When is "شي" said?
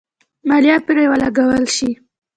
1.75-1.89